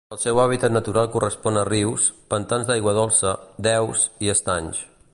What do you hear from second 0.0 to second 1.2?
El seu hàbitat natural